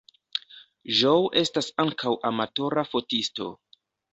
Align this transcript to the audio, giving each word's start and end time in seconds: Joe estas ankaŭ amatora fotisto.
Joe 1.01 1.41
estas 1.43 1.69
ankaŭ 1.85 2.15
amatora 2.31 2.89
fotisto. 2.95 3.53